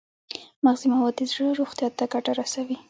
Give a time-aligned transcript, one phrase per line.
[0.63, 2.77] مغذي مواد د زړه روغتیا ته ګټه رسوي.